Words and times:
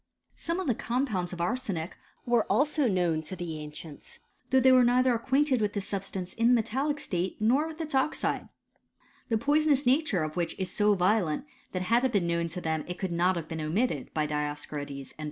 §9. 0.31 0.33
Some 0.35 0.59
of 0.59 0.65
the 0.65 0.73
compounds 0.73 1.31
of 1.31 1.39
arsenic 1.39 1.95
were 2.25 2.43
also 2.45 2.87
known 2.87 3.21
to 3.21 3.35
the 3.35 3.59
ancients; 3.59 4.17
though 4.49 4.59
they 4.59 4.71
were 4.71 4.83
neither 4.83 5.13
ac 5.13 5.25
quainted 5.27 5.61
with 5.61 5.73
this 5.73 5.87
substance 5.87 6.33
in 6.33 6.47
the 6.47 6.53
metallic 6.55 6.99
state, 6.99 7.37
nor 7.39 7.67
with 7.67 7.79
its 7.79 7.93
oxide; 7.93 8.49
the 9.29 9.37
poisonous 9.37 9.85
nature 9.85 10.23
of 10.23 10.35
which 10.35 10.57
is 10.59 10.71
so 10.71 10.95
violent 10.95 11.45
that 11.71 11.83
had 11.83 12.03
it 12.03 12.13
been 12.13 12.25
known 12.25 12.47
to 12.47 12.59
them 12.59 12.83
it 12.87 12.97
could 12.97 13.11
not 13.11 13.35
have 13.35 13.47
been 13.47 13.61
omitted 13.61 14.11
by 14.11 14.25
Dioscorides 14.25 14.31
and 14.31 14.31
Pliny« 14.31 14.57
* 14.57 14.67
12 14.67 14.87
Kings 14.97 15.11
ix. 15.11 15.19